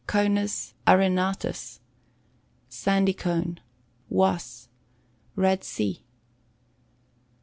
[0.07, 1.77] Conus Arenatus.
[2.69, 3.59] Sandy Cone.
[4.11, 4.67] Hwass.
[5.35, 6.03] Red Sea.